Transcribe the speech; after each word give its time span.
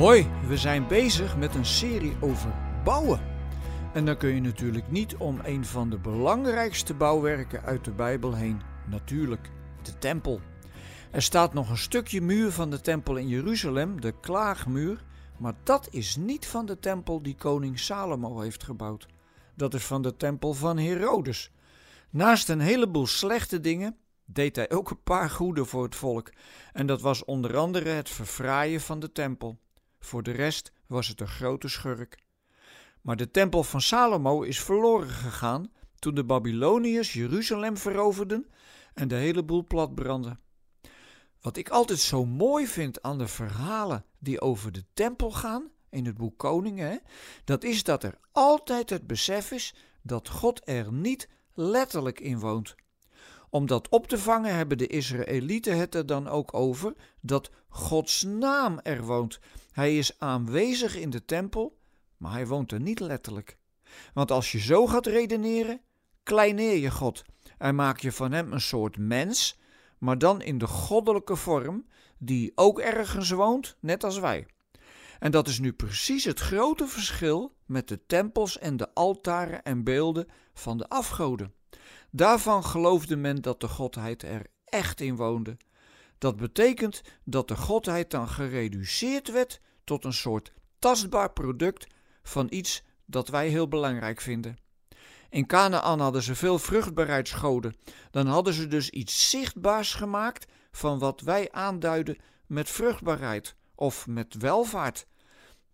Hoi, 0.00 0.30
we 0.46 0.56
zijn 0.56 0.86
bezig 0.86 1.36
met 1.36 1.54
een 1.54 1.66
serie 1.66 2.16
over 2.20 2.54
bouwen. 2.84 3.20
En 3.94 4.04
dan 4.04 4.16
kun 4.16 4.34
je 4.34 4.40
natuurlijk 4.40 4.90
niet 4.90 5.16
om 5.16 5.40
een 5.42 5.64
van 5.64 5.90
de 5.90 5.98
belangrijkste 5.98 6.94
bouwwerken 6.94 7.62
uit 7.62 7.84
de 7.84 7.90
Bijbel 7.90 8.34
heen. 8.34 8.60
Natuurlijk, 8.86 9.50
de 9.82 9.98
tempel. 9.98 10.40
Er 11.10 11.22
staat 11.22 11.54
nog 11.54 11.70
een 11.70 11.78
stukje 11.78 12.20
muur 12.20 12.52
van 12.52 12.70
de 12.70 12.80
tempel 12.80 13.16
in 13.16 13.28
Jeruzalem, 13.28 14.00
de 14.00 14.14
klaagmuur, 14.20 15.04
maar 15.38 15.54
dat 15.62 15.88
is 15.90 16.16
niet 16.16 16.46
van 16.46 16.66
de 16.66 16.78
tempel 16.78 17.22
die 17.22 17.36
koning 17.36 17.78
Salomo 17.78 18.40
heeft 18.40 18.64
gebouwd. 18.64 19.06
Dat 19.54 19.74
is 19.74 19.84
van 19.84 20.02
de 20.02 20.16
tempel 20.16 20.54
van 20.54 20.78
Herodes. 20.78 21.52
Naast 22.10 22.48
een 22.48 22.60
heleboel 22.60 23.06
slechte 23.06 23.60
dingen 23.60 23.96
deed 24.24 24.56
hij 24.56 24.70
ook 24.70 24.90
een 24.90 25.02
paar 25.02 25.30
goede 25.30 25.64
voor 25.64 25.82
het 25.82 25.96
volk. 25.96 26.30
En 26.72 26.86
dat 26.86 27.00
was 27.00 27.24
onder 27.24 27.56
andere 27.56 27.88
het 27.88 28.10
verfraaien 28.10 28.80
van 28.80 29.00
de 29.00 29.12
tempel. 29.12 29.58
Voor 30.00 30.22
de 30.22 30.30
rest 30.30 30.72
was 30.86 31.08
het 31.08 31.20
een 31.20 31.28
grote 31.28 31.68
schurk. 31.68 32.18
Maar 33.00 33.16
de 33.16 33.30
tempel 33.30 33.62
van 33.62 33.80
Salomo 33.80 34.42
is 34.42 34.60
verloren 34.60 35.08
gegaan 35.08 35.72
toen 35.98 36.14
de 36.14 36.24
Babyloniërs 36.24 37.12
Jeruzalem 37.12 37.76
veroverden 37.76 38.50
en 38.94 39.08
de 39.08 39.14
hele 39.14 39.42
boel 39.42 39.66
platbrandde. 39.66 40.38
Wat 41.40 41.56
ik 41.56 41.68
altijd 41.68 41.98
zo 41.98 42.24
mooi 42.24 42.66
vind 42.66 43.02
aan 43.02 43.18
de 43.18 43.28
verhalen 43.28 44.04
die 44.18 44.40
over 44.40 44.72
de 44.72 44.84
tempel 44.94 45.30
gaan, 45.30 45.70
in 45.90 46.06
het 46.06 46.16
boek 46.16 46.38
Koningen, 46.38 47.02
dat 47.44 47.64
is 47.64 47.84
dat 47.84 48.04
er 48.04 48.18
altijd 48.32 48.90
het 48.90 49.06
besef 49.06 49.50
is 49.50 49.74
dat 50.02 50.28
God 50.28 50.60
er 50.68 50.92
niet 50.92 51.28
letterlijk 51.54 52.20
in 52.20 52.38
woont. 52.38 52.74
Om 53.50 53.66
dat 53.66 53.88
op 53.88 54.06
te 54.06 54.18
vangen 54.18 54.54
hebben 54.54 54.78
de 54.78 54.86
Israëlieten 54.86 55.78
het 55.78 55.94
er 55.94 56.06
dan 56.06 56.28
ook 56.28 56.54
over 56.54 56.94
dat 57.20 57.50
Gods 57.68 58.22
naam 58.22 58.78
er 58.82 59.02
woont. 59.02 59.40
Hij 59.70 59.98
is 59.98 60.18
aanwezig 60.18 60.96
in 60.96 61.10
de 61.10 61.24
tempel, 61.24 61.78
maar 62.16 62.32
hij 62.32 62.46
woont 62.46 62.72
er 62.72 62.80
niet 62.80 63.00
letterlijk. 63.00 63.56
Want 64.14 64.30
als 64.30 64.52
je 64.52 64.58
zo 64.58 64.86
gaat 64.86 65.06
redeneren, 65.06 65.80
kleineer 66.22 66.76
je 66.76 66.90
God 66.90 67.22
en 67.58 67.74
maak 67.74 67.98
je 68.00 68.12
van 68.12 68.32
hem 68.32 68.52
een 68.52 68.60
soort 68.60 68.98
mens, 68.98 69.58
maar 69.98 70.18
dan 70.18 70.42
in 70.42 70.58
de 70.58 70.66
goddelijke 70.66 71.36
vorm, 71.36 71.86
die 72.18 72.52
ook 72.54 72.80
ergens 72.80 73.30
woont, 73.30 73.76
net 73.80 74.04
als 74.04 74.18
wij. 74.18 74.46
En 75.20 75.30
dat 75.30 75.48
is 75.48 75.58
nu 75.58 75.72
precies 75.72 76.24
het 76.24 76.40
grote 76.40 76.86
verschil 76.86 77.56
met 77.66 77.88
de 77.88 78.06
tempels 78.06 78.58
en 78.58 78.76
de 78.76 78.94
altaren 78.94 79.62
en 79.62 79.84
beelden 79.84 80.26
van 80.54 80.78
de 80.78 80.88
afgoden. 80.88 81.54
Daarvan 82.10 82.64
geloofde 82.64 83.16
men 83.16 83.42
dat 83.42 83.60
de 83.60 83.68
godheid 83.68 84.22
er 84.22 84.46
echt 84.64 85.00
in 85.00 85.16
woonde. 85.16 85.56
Dat 86.18 86.36
betekent 86.36 87.02
dat 87.24 87.48
de 87.48 87.56
godheid 87.56 88.10
dan 88.10 88.28
gereduceerd 88.28 89.30
werd 89.30 89.60
tot 89.84 90.04
een 90.04 90.12
soort 90.12 90.52
tastbaar 90.78 91.32
product 91.32 91.86
van 92.22 92.46
iets 92.50 92.82
dat 93.04 93.28
wij 93.28 93.48
heel 93.48 93.68
belangrijk 93.68 94.20
vinden. 94.20 94.56
In 95.30 95.46
Canaan 95.46 96.00
hadden 96.00 96.22
ze 96.22 96.34
veel 96.34 96.58
vruchtbaarheidsgoden. 96.58 97.76
Dan 98.10 98.26
hadden 98.26 98.54
ze 98.54 98.66
dus 98.66 98.90
iets 98.90 99.30
zichtbaars 99.30 99.94
gemaakt 99.94 100.46
van 100.70 100.98
wat 100.98 101.20
wij 101.20 101.52
aanduiden 101.52 102.16
met 102.46 102.70
vruchtbaarheid 102.70 103.54
of 103.74 104.06
met 104.06 104.34
welvaart. 104.34 105.06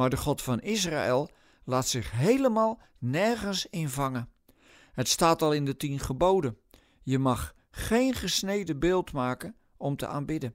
Maar 0.00 0.10
de 0.10 0.16
God 0.16 0.42
van 0.42 0.60
Israël 0.60 1.30
laat 1.64 1.88
zich 1.88 2.10
helemaal 2.10 2.80
nergens 2.98 3.66
invangen. 3.66 4.28
Het 4.92 5.08
staat 5.08 5.42
al 5.42 5.52
in 5.52 5.64
de 5.64 5.76
tien 5.76 5.98
geboden. 5.98 6.58
Je 7.02 7.18
mag 7.18 7.54
geen 7.70 8.14
gesneden 8.14 8.78
beeld 8.78 9.12
maken 9.12 9.56
om 9.76 9.96
te 9.96 10.06
aanbidden. 10.06 10.54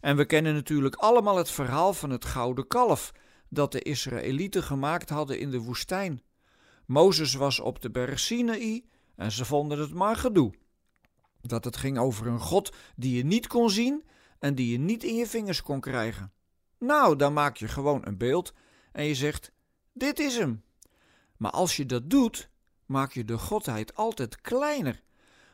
En 0.00 0.16
we 0.16 0.24
kennen 0.24 0.54
natuurlijk 0.54 0.94
allemaal 0.94 1.36
het 1.36 1.50
verhaal 1.50 1.94
van 1.94 2.10
het 2.10 2.24
gouden 2.24 2.66
kalf 2.66 3.12
dat 3.48 3.72
de 3.72 3.82
Israëlieten 3.82 4.62
gemaakt 4.62 5.08
hadden 5.08 5.38
in 5.38 5.50
de 5.50 5.60
woestijn. 5.60 6.22
Mozes 6.86 7.34
was 7.34 7.60
op 7.60 7.80
de 7.80 7.90
berg 7.90 8.18
Sinaï 8.18 8.84
en 9.16 9.32
ze 9.32 9.44
vonden 9.44 9.78
het 9.78 9.94
maar 9.94 10.16
gedoe. 10.16 10.54
Dat 11.40 11.64
het 11.64 11.76
ging 11.76 11.98
over 11.98 12.26
een 12.26 12.40
God 12.40 12.74
die 12.96 13.16
je 13.16 13.24
niet 13.24 13.46
kon 13.46 13.70
zien 13.70 14.04
en 14.38 14.54
die 14.54 14.72
je 14.72 14.78
niet 14.78 15.04
in 15.04 15.14
je 15.14 15.26
vingers 15.26 15.62
kon 15.62 15.80
krijgen. 15.80 16.32
Nou, 16.78 17.16
dan 17.16 17.32
maak 17.32 17.56
je 17.56 17.68
gewoon 17.68 18.00
een 18.06 18.18
beeld 18.18 18.52
en 18.92 19.04
je 19.04 19.14
zegt: 19.14 19.52
Dit 19.92 20.18
is 20.18 20.36
hem. 20.36 20.62
Maar 21.36 21.50
als 21.50 21.76
je 21.76 21.86
dat 21.86 22.10
doet, 22.10 22.48
maak 22.86 23.12
je 23.12 23.24
de 23.24 23.38
godheid 23.38 23.94
altijd 23.94 24.40
kleiner, 24.40 25.02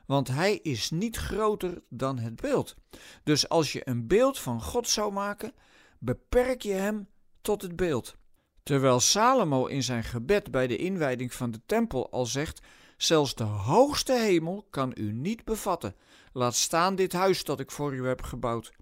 want 0.06 0.28
hij 0.28 0.56
is 0.56 0.91
niet 0.91 1.16
groter 1.16 1.82
dan 1.88 2.19
het 2.19 2.37
beeld. 2.37 2.77
Dus 3.22 3.48
als 3.48 3.72
je 3.72 3.88
een 3.88 4.06
beeld 4.06 4.38
van 4.38 4.62
God 4.62 4.88
zou 4.88 5.12
maken, 5.12 5.53
beperk 5.98 6.62
je 6.62 6.72
hem 6.72 7.09
tot 7.41 7.62
het 7.62 7.77
beeld. 7.77 8.16
Terwijl 8.62 9.00
Salomo 9.00 9.66
in 9.66 9.82
zijn 9.82 10.04
gebed 10.04 10.50
bij 10.50 10.66
de 10.66 10.77
inwijding 10.77 11.34
van 11.34 11.50
de 11.50 11.60
tempel 11.66 12.10
al 12.10 12.27
zegt: 12.27 12.60
Zelfs 12.97 13.34
de 13.34 13.44
hoogste 13.44 14.12
hemel 14.12 14.66
kan 14.71 14.93
u 14.97 15.12
niet 15.12 15.44
bevatten. 15.44 15.94
Laat 16.32 16.54
staan 16.54 16.94
dit 16.94 17.12
huis 17.12 17.44
dat 17.44 17.60
ik 17.60 17.71
voor 17.71 17.94
u 17.94 18.06
heb 18.06 18.22
gebouwd. 18.22 18.72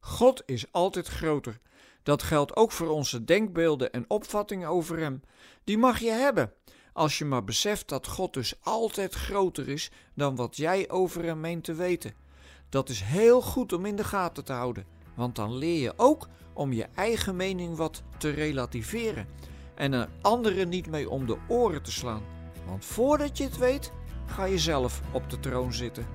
God 0.00 0.42
is 0.46 0.72
altijd 0.72 1.06
groter. 1.06 1.60
Dat 2.06 2.22
geldt 2.22 2.56
ook 2.56 2.72
voor 2.72 2.88
onze 2.88 3.24
denkbeelden 3.24 3.92
en 3.92 4.04
opvattingen 4.08 4.68
over 4.68 4.98
Hem. 4.98 5.22
Die 5.64 5.78
mag 5.78 5.98
je 5.98 6.10
hebben, 6.10 6.52
als 6.92 7.18
je 7.18 7.24
maar 7.24 7.44
beseft 7.44 7.88
dat 7.88 8.06
God 8.06 8.32
dus 8.34 8.54
altijd 8.62 9.14
groter 9.14 9.68
is 9.68 9.90
dan 10.14 10.36
wat 10.36 10.56
jij 10.56 10.90
over 10.90 11.24
Hem 11.24 11.40
meent 11.40 11.64
te 11.64 11.74
weten. 11.74 12.14
Dat 12.68 12.88
is 12.88 13.00
heel 13.00 13.42
goed 13.42 13.72
om 13.72 13.86
in 13.86 13.96
de 13.96 14.04
gaten 14.04 14.44
te 14.44 14.52
houden, 14.52 14.86
want 15.14 15.34
dan 15.34 15.56
leer 15.56 15.80
je 15.80 15.92
ook 15.96 16.28
om 16.52 16.72
je 16.72 16.86
eigen 16.94 17.36
mening 17.36 17.76
wat 17.76 18.02
te 18.18 18.30
relativeren 18.30 19.28
en 19.74 19.92
er 19.92 20.08
anderen 20.20 20.68
niet 20.68 20.90
mee 20.90 21.10
om 21.10 21.26
de 21.26 21.36
oren 21.48 21.82
te 21.82 21.92
slaan. 21.92 22.22
Want 22.66 22.84
voordat 22.84 23.38
je 23.38 23.44
het 23.44 23.58
weet, 23.58 23.92
ga 24.26 24.44
je 24.44 24.58
zelf 24.58 25.00
op 25.12 25.30
de 25.30 25.40
troon 25.40 25.72
zitten. 25.72 26.06